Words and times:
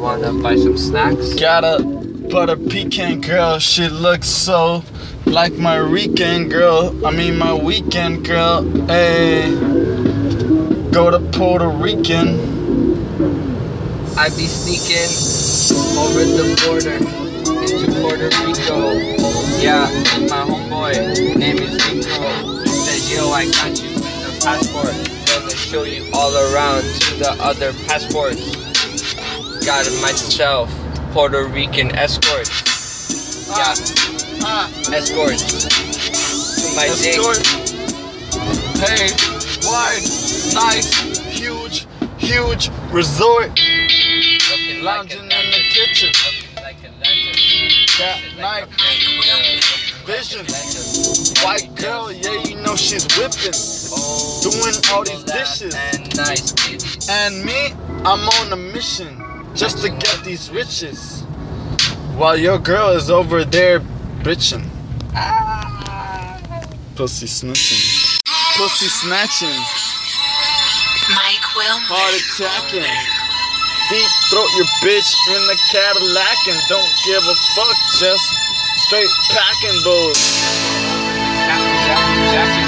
Wanna 0.00 0.32
buy 0.32 0.56
some 0.56 0.78
snacks? 0.78 1.34
Got 1.34 1.62
a 1.62 1.82
butter 1.82 2.56
pecan 2.56 3.20
girl, 3.20 3.58
she 3.58 3.86
looks 3.86 4.28
so 4.28 4.82
like 5.26 5.52
my 5.58 5.86
weekend 5.86 6.50
girl. 6.50 7.04
I 7.04 7.10
mean 7.10 7.36
my 7.36 7.52
weekend 7.52 8.24
girl. 8.24 8.62
Hey, 8.86 9.50
go 10.90 11.10
to 11.10 11.20
Puerto 11.36 11.68
Rican. 11.68 12.40
I 14.16 14.30
be 14.30 14.46
sneaking 14.46 15.12
over 16.00 16.24
the 16.24 16.56
border 16.64 16.96
into 17.60 17.92
Puerto 18.00 18.30
Rico. 18.46 18.92
Yeah, 19.60 19.86
and 20.14 20.30
my 20.30 20.46
homeboy 20.48 21.36
name 21.36 21.58
is 21.58 21.76
Rico. 21.92 22.62
He 22.62 22.68
said, 22.68 23.14
Yo, 23.14 23.28
I 23.32 23.44
got 23.50 23.82
you 23.82 23.90
with 23.90 24.24
the 24.24 24.40
passport. 24.42 24.94
Gonna 25.26 25.50
show 25.50 25.82
you 25.82 26.10
all 26.14 26.34
around 26.34 26.84
to 26.84 27.16
the 27.16 27.36
other 27.38 27.74
passports. 27.86 28.56
Got 29.66 29.86
it 29.86 30.00
myself, 30.00 30.70
Puerto 31.12 31.44
Rican 31.44 31.94
escort. 31.94 32.48
Yeah, 33.48 33.74
Ah, 34.42 34.70
escort. 34.94 35.36
To 35.38 36.66
my 36.76 36.88
dick. 36.96 37.20
Hey, 38.80 39.12
wide, 39.68 40.02
nice, 40.54 41.18
huge, 41.28 41.86
huge 42.16 42.70
resort. 42.90 43.50
Looking 43.50 44.82
like 44.82 45.12
Lounging 45.12 45.22
in 45.24 45.28
the 45.28 45.62
kitchen. 45.70 46.10
Like. 46.56 46.76
That 47.98 48.22
night, 48.38 48.66
like 48.66 49.02
a 49.28 50.06
vision. 50.06 50.46
White 51.44 51.74
girl, 51.74 52.10
yeah, 52.10 52.42
you 52.44 52.56
know 52.62 52.76
she's 52.76 53.04
whipping. 53.18 53.52
Oh, 53.92 54.40
Doing 54.42 54.74
all 54.90 55.04
these 55.04 55.22
dishes. 55.24 55.74
And 55.74 56.16
nice. 56.16 57.08
And 57.10 57.44
me, 57.44 57.74
I'm 58.04 58.26
on 58.26 58.52
a 58.52 58.56
mission 58.56 59.29
just 59.54 59.78
to 59.82 59.90
get 59.90 60.20
these 60.24 60.50
riches. 60.50 61.22
While 62.16 62.36
your 62.36 62.58
girl 62.58 62.90
is 62.90 63.10
over 63.10 63.44
there 63.44 63.80
bitching. 64.22 64.68
Ah. 65.14 66.62
Pussy 66.94 67.26
snitching. 67.26 68.20
Pussy 68.56 68.88
snatching. 68.88 69.60
Mike 71.16 71.46
will 71.56 71.80
Heart 71.88 72.14
attacking. 72.20 72.92
Deep 73.90 74.12
throat 74.30 74.50
your 74.54 74.68
bitch 74.84 75.10
in 75.34 75.42
the 75.48 75.58
Cadillac 75.72 76.38
and 76.46 76.60
don't 76.68 76.92
give 77.08 77.24
a 77.24 77.36
fuck. 77.56 77.76
Just 77.98 78.26
straight 78.86 79.10
packing 79.32 79.80
those. 79.82 80.20
In 82.30 82.59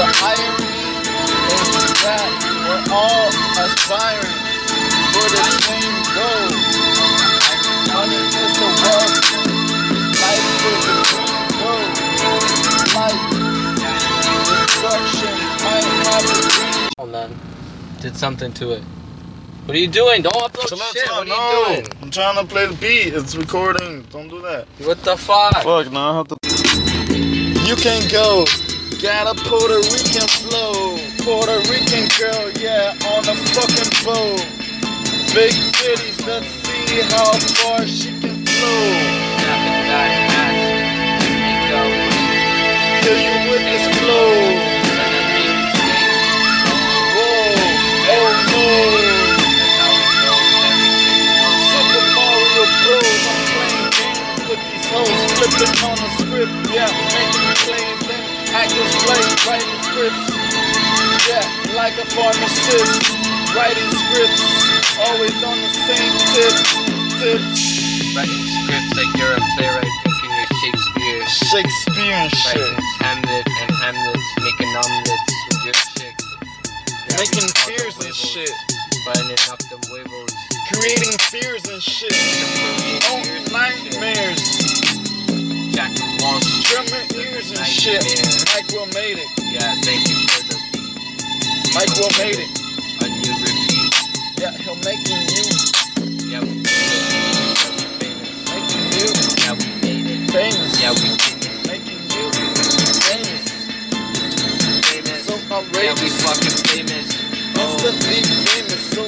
The 0.00 0.06
irony 0.06 0.96
is 1.52 1.92
that 2.00 2.24
we're 2.64 2.88
all 2.88 3.28
aspiring 3.60 4.40
for 5.12 5.26
the 5.28 5.44
same 5.60 5.92
goal. 6.16 6.48
Money 7.92 8.16
is 8.16 8.52
the 8.56 8.68
wealth. 8.80 9.12
Life 10.16 10.48
is 10.64 10.80
the 10.88 10.96
dream 11.04 11.44
goal. 11.60 11.84
Life, 12.96 13.20
destruction 14.48 15.36
might 15.68 15.84
have 16.08 16.24
a 16.24 16.36
dream. 16.48 16.88
Oh, 16.96 17.04
Hold 17.04 17.14
on. 17.16 17.30
Did 18.00 18.16
something 18.16 18.52
to 18.54 18.70
it. 18.72 18.82
What 19.66 19.76
are 19.76 19.80
you 19.80 19.86
doing? 19.86 20.22
Don't 20.22 20.32
upload 20.34 20.66
Chill 20.66 20.78
shit. 20.78 21.04
chill 21.04 21.14
out. 21.14 21.26
What 21.28 21.36
are 21.36 21.74
you 21.74 21.82
doing? 21.82 21.92
I'm 22.00 22.10
trying 22.10 22.36
to 22.36 22.46
play 22.50 22.64
the 22.64 22.74
beat. 22.76 23.12
It's 23.12 23.36
recording. 23.36 24.06
Don't 24.10 24.28
do 24.30 24.40
that. 24.40 24.66
What 24.78 25.02
the 25.02 25.18
fuck? 25.18 25.62
Fuck, 25.62 25.92
now 25.92 26.12
I 26.12 26.16
have 26.16 26.28
to. 26.28 26.36
You 27.68 27.76
can't 27.76 28.10
go. 28.10 28.46
Got 29.02 29.28
a 29.28 29.48
Puerto 29.48 29.76
Rican 29.76 30.28
flow. 30.28 30.98
Puerto 31.24 31.58
Rican 31.70 32.06
girl, 32.18 32.50
yeah, 32.60 32.92
on 33.08 33.26
a 33.26 33.34
fucking 33.34 34.04
boat. 34.04 34.44
Big 35.34 35.54
titties, 35.72 36.26
let's 36.26 36.46
see 36.46 37.00
how 37.08 37.32
far 37.32 37.86
she 37.86 38.10
can 38.20 38.44
flow. 38.44 39.29
Scripts, 60.00 61.28
yeah, 61.28 61.44
like 61.76 61.92
a 62.00 62.06
pharmacist, 62.16 63.04
writing 63.52 63.90
scripts, 64.08 64.40
always 64.96 65.36
on 65.44 65.60
the 65.60 65.72
same 65.84 66.12
tip, 66.32 66.56
tips, 67.20 68.16
Writing 68.16 68.44
scripts 68.48 68.96
like 68.96 69.12
you're 69.20 69.36
a 69.36 69.40
playwright 69.56 69.92
thinking 70.00 70.32
you're 70.32 70.56
Shakespeare. 70.56 71.20
Shakespeare 71.52 72.16
and 72.16 72.32
shit, 72.32 72.56
Writing 72.56 72.84
Hamlet 73.04 73.44
and 73.44 73.70
Hamlets, 73.76 74.28
making 74.40 74.72
omelets 74.72 75.32
with 75.52 75.64
your 75.68 75.76
chick. 75.92 76.16
making 77.20 77.48
fears 77.68 77.96
and 78.00 78.14
shit, 78.14 78.52
Buttoning 79.04 79.36
up 79.52 79.60
them 79.68 79.80
huevos. 79.92 80.32
creating 80.72 81.12
fears 81.28 81.68
and 81.68 81.82
shit, 81.82 82.16
oh 83.12 83.20
nightmares, 83.52 84.40
Jack 85.76 85.92
of 85.92 86.22
Wall 86.24 86.40
drumming 86.72 87.20
ears 87.20 87.50
and 87.50 87.66
shit. 87.66 88.40
Will 88.72 88.86
made 88.94 89.18
it, 89.18 89.39
Yeah, 89.50 89.74
thank 89.82 90.08
you 90.08 90.16
for 90.28 90.42
the 90.48 90.56
beat. 90.72 91.74
Mike 91.74 91.92
Will 91.98 92.12
made 92.18 92.38
it. 92.38 92.50
A 93.02 93.08
new 93.08 93.34
repeat. 93.42 93.94
Yeah, 94.40 94.52
he'll 94.62 94.76
making 94.76 95.22
you, 95.28 95.44
Yeah, 96.30 96.40
we 96.40 96.62
did 96.62 96.68
it. 96.68 97.50
making 98.50 98.86
you 98.94 99.08
Yeah, 99.42 99.54
we 99.54 99.66
made 99.82 100.06
it. 100.06 100.30
famous. 100.30 100.80
Yeah, 100.80 100.92
we 100.92 101.08
did 101.18 101.44
it. 101.44 101.68
making 101.68 102.02
you 102.14 102.24
famous. 103.06 103.44
Famous. 104.86 105.26
So 105.26 105.34
Yeah, 105.36 105.48
we 105.50 105.54
outrageous. 105.56 106.22
fucking 106.22 106.58
famous. 106.70 107.08
Oh, 107.58 107.62
Instantly 107.62 108.22
famous. 108.46 108.82
So 108.94 109.02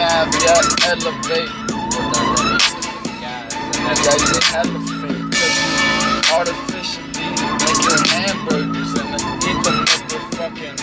Yeah, 0.00 0.24
elevate. 0.88 1.50
Yeah, 3.20 3.44
you 4.16 4.40
elevate. 4.56 5.28
Cause 5.28 5.56
you 5.60 6.32
artificially 6.32 7.28
making 7.60 8.04
hamburgers 8.08 8.92
and 8.96 9.12
with 9.12 10.08
the 10.08 10.18
fucking 10.36 10.76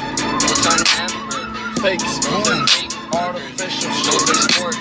on 0.70 0.80
hamburgers? 0.86 1.82
fake 1.82 2.00
Those 2.00 2.22
spoon. 2.22 2.62
are 2.62 2.68
fake 2.68 2.94
Artificial 3.16 3.92
shit. 3.92 4.38
sports. 4.52 4.78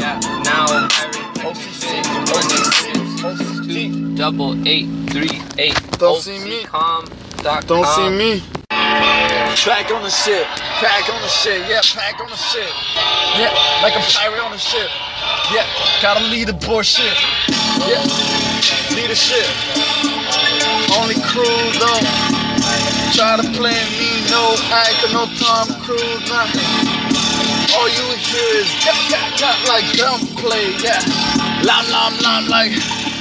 Yeah, 0.00 0.20
now 0.42 0.88
OCC, 1.44 1.84
One, 2.32 2.48
OCC, 2.48 2.88
OCC. 3.20 3.68
two, 3.74 4.16
double 4.16 4.52
eight, 4.66 4.88
three 5.10 5.42
eight. 5.58 5.78
Don't 5.98 6.22
see 6.22 6.38
me. 6.38 6.64
Don't 7.66 7.86
see 7.94 8.08
me. 8.08 8.42
Pack 9.66 9.90
on 9.90 10.02
the 10.02 10.10
ship, 10.10 10.46
pack 10.78 11.12
on 11.12 11.20
the 11.20 11.28
shit, 11.28 11.66
yeah, 11.68 11.80
pack 11.94 12.20
on 12.20 12.28
the 12.28 12.36
shit. 12.36 12.70
Yeah, 13.34 13.50
like 13.82 13.94
a 13.96 14.02
pirate 14.14 14.40
on 14.40 14.52
the 14.52 14.58
ship. 14.58 14.88
Yeah, 15.50 15.66
gotta 16.00 16.24
lead 16.26 16.48
the 16.48 16.52
bullshit. 16.52 17.18
Yeah, 17.82 18.02
lead 18.94 19.10
the 19.10 19.16
ship. 19.16 19.46
Only 20.94 21.16
cruise 21.26 21.78
though. 21.82 22.46
Try 23.12 23.36
to 23.42 23.48
play 23.58 23.74
me, 23.98 24.22
no 24.30 24.54
actor, 24.70 25.10
no 25.12 25.26
Tom 25.34 25.66
Cruise, 25.82 26.30
nothing. 26.30 26.62
All 27.74 27.88
you 27.88 28.06
hear 28.22 28.62
is 28.62 28.70
got, 28.84 28.98
got, 29.10 29.40
got 29.40 29.68
like 29.68 29.96
gunplay, 29.96 30.74
yeah. 30.82 31.02
Lam, 31.64 31.84
lam, 31.90 32.14
lam, 32.22 32.48
like 32.48 32.72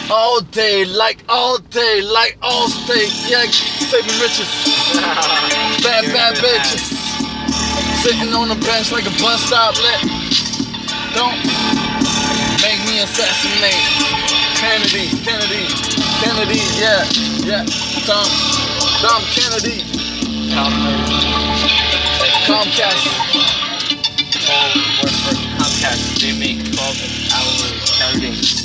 all 0.10 0.42
day, 0.42 0.86
like 0.86 1.24
all 1.30 1.58
day, 1.58 2.02
like 2.02 2.38
all 2.42 2.68
day. 2.88 3.08
yeah. 3.28 3.46
Saving 3.90 4.20
riches. 4.20 4.50
Bad, 5.84 6.06
bad 6.14 6.36
bitches. 6.36 6.94
Sitting 8.02 8.34
on 8.34 8.50
the 8.50 8.56
bench 8.66 8.92
like 8.92 9.06
a 9.06 9.16
bus 9.22 9.42
stop 9.42 9.76
lit. 9.78 10.02
Don't 11.16 11.38
make 12.62 12.82
me 12.86 13.02
assassinate. 13.02 13.82
Kennedy, 14.58 15.10
Kennedy, 15.24 15.66
Kennedy, 16.22 16.62
yeah, 16.80 17.06
yeah. 17.46 17.66
Tom, 18.06 18.26
Tom 19.02 19.22
Kennedy, 19.34 19.82
Comcast. 22.46 23.06
work 25.02 25.12
for 25.24 25.36
Comcast. 25.58 26.20
They 26.22 26.38
make 26.40 26.74
12 26.74 27.34
hours 27.34 28.02
everything. 28.02 28.65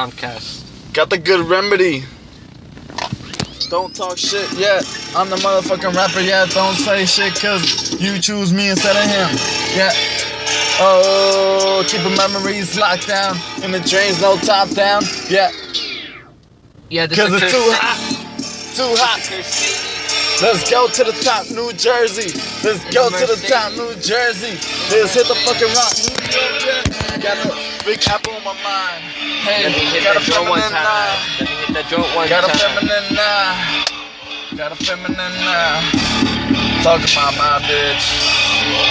Comcast. 0.00 0.94
Got 0.94 1.10
the 1.10 1.18
good 1.18 1.46
remedy. 1.46 2.04
Don't 3.68 3.94
talk 3.94 4.16
shit 4.16 4.50
yet. 4.56 4.82
I'm 5.14 5.28
the 5.28 5.36
motherfucking 5.36 5.94
rapper, 5.94 6.20
yeah. 6.20 6.46
Don't 6.46 6.74
say 6.74 7.04
shit, 7.04 7.34
cause 7.34 8.00
you 8.00 8.18
choose 8.18 8.50
me 8.50 8.70
instead 8.70 8.96
of 8.96 9.04
him. 9.04 9.28
Yeah. 9.76 9.92
Oh, 10.80 11.84
keeping 11.86 12.16
memories 12.16 12.78
locked 12.78 13.08
down. 13.08 13.36
In 13.62 13.72
the 13.72 13.80
drains, 13.80 14.22
no 14.22 14.38
top 14.38 14.70
down. 14.70 15.02
Yeah. 15.28 15.52
Yeah, 16.88 17.04
this 17.04 17.18
Cause 17.18 17.34
is 17.34 17.42
it's 17.42 17.52
too 17.52 17.68
hot. 17.76 18.00
Too 18.74 18.96
hot. 18.96 19.20
Let's 20.40 20.70
go 20.70 20.88
to 20.88 21.04
the 21.04 21.12
top, 21.22 21.50
New 21.50 21.74
Jersey. 21.74 22.32
Let's 22.64 22.82
go 22.88 23.10
to 23.10 23.26
the 23.26 23.36
top, 23.46 23.72
New 23.76 23.92
Jersey. 24.00 24.56
Let's 24.88 25.12
hit 25.12 25.28
the 25.28 25.34
fucking 25.44 25.68
rock, 25.76 25.92
New 26.00 26.16
York. 26.24 26.88
Yeah. 26.88 27.00
Got 27.20 27.44
a 27.44 27.84
big 27.84 28.00
on 28.40 28.56
my 28.56 28.62
mind. 28.64 29.04
Hey, 29.44 29.64
Let 29.68 29.72
me 29.76 29.84
hit 29.92 30.04
got 30.04 30.16
that 30.16 30.24
joint 30.24 30.48
one 30.48 30.60
time. 30.60 30.80
eye. 30.80 31.20
Let 31.40 31.48
me 31.48 31.54
hit 31.60 31.72
that 31.76 31.86
joint 31.92 32.08
one 32.16 32.24
Got 32.28 32.44
a 32.48 32.52
feminine 32.56 33.12
eye. 33.20 33.84
Got 34.56 34.72
a 34.72 34.78
feminine 34.80 35.36
eye. 35.44 35.84
Talking 36.80 37.04
about 37.12 37.36
my 37.36 37.60
bitch. 37.68 38.04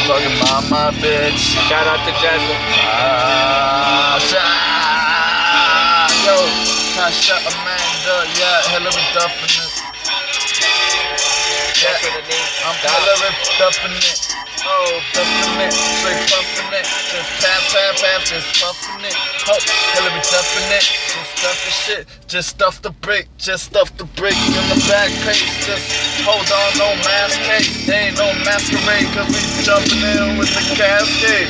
Talking 0.06 0.34
about 0.38 0.64
my 0.70 0.94
bitch. 1.02 1.42
Shout 1.66 1.86
out 1.90 1.98
to 2.06 2.12
Jasmine. 2.22 2.62
Ah, 2.86 4.22
shot. 4.22 4.46
Yo, 6.26 6.36
Tasha 6.94 7.38
Amanda. 7.42 8.18
Yeah, 8.38 8.70
Hilary 8.70 9.06
Duff 9.18 9.34
in 9.34 9.50
it. 9.50 9.74
Yeah, 11.74 11.90
That's 11.90 12.06
what 12.06 12.14
the 12.22 12.24
name. 12.30 12.50
I'm. 12.70 12.76
Hilary 12.86 13.34
Duff 13.58 13.78
in 13.86 13.94
it. 13.98 14.30
Oh, 14.66 15.00
puffin' 15.14 15.62
it, 15.64 15.72
straight 15.72 16.20
puffin' 16.28 16.74
it, 16.76 16.84
just 16.84 17.32
pat, 17.40 17.62
pat, 17.72 17.94
pat, 17.96 18.20
just 18.28 18.60
puffin' 18.60 19.06
it. 19.08 19.16
Oh, 19.48 19.56
Hillary 19.96 20.20
duffin' 20.28 20.68
it, 20.76 20.84
just 20.84 21.32
stuff 21.40 21.58
the 21.64 21.72
shit, 21.72 22.04
just 22.28 22.50
stuff 22.50 22.82
the 22.82 22.92
brick, 23.00 23.28
just 23.38 23.72
stuff 23.72 23.96
the 23.96 24.04
brick 24.20 24.36
in 24.36 24.66
the 24.68 24.80
back 24.92 25.08
page. 25.24 25.48
Just 25.64 25.88
hold 26.28 26.44
on, 26.52 26.70
no 26.76 26.92
masquerade, 27.08 27.72
there 27.88 28.12
ain't 28.12 28.18
no 28.20 28.28
masquerade, 28.44 29.08
cause 29.16 29.32
we 29.32 29.40
jumping 29.64 30.04
in 30.04 30.36
with 30.36 30.52
the 30.52 30.64
cascade. 30.76 31.48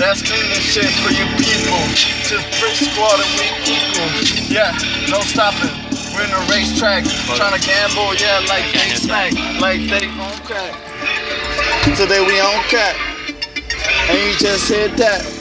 That's 0.00 0.24
cleaning 0.24 0.64
shit 0.64 0.88
for 1.04 1.12
you 1.12 1.26
people. 1.36 1.80
Just 2.24 2.48
brick 2.56 2.76
squad 2.80 3.20
and 3.20 3.32
we 3.36 3.46
equal. 3.68 4.08
Yeah, 4.48 4.72
no 5.12 5.20
stopping. 5.20 5.72
We're 6.16 6.24
in 6.24 6.32
a 6.32 6.40
racetrack, 6.48 7.04
trying 7.36 7.52
to 7.52 7.60
gamble, 7.60 8.16
yeah, 8.16 8.40
like 8.48 8.72
they 8.72 8.96
smack, 8.96 9.32
like 9.60 9.84
they 9.84 10.08
on 10.16 10.32
crack. 10.48 10.72
Today 11.94 12.20
we 12.26 12.40
on 12.40 12.62
crack. 12.64 12.96
And 14.10 14.18
you 14.18 14.36
just 14.38 14.68
hit 14.68 14.96
that. 14.96 15.35